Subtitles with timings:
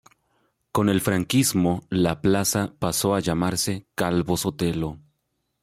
[0.71, 4.97] Con el franquismo la plaza pasó a llamarse Calvo Sotelo.